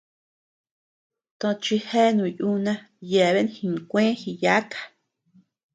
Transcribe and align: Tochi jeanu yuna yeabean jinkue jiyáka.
Tochi 1.39 1.75
jeanu 1.89 2.23
yuna 2.39 2.73
yeabean 3.11 3.49
jinkue 3.55 4.03
jiyáka. 4.21 4.79